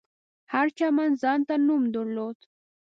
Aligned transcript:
هر 0.53 0.67
چمن 0.77 1.11
ځانته 1.21 1.55
نوم 1.67 1.83
درلود. 1.93 2.37